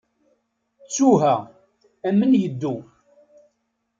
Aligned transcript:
Ttuha, 0.85 1.35
amen 2.07 2.31
yeddu. 2.41 2.75